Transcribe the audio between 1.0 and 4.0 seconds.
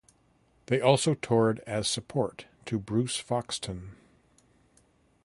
toured as support to Bruce Foxton.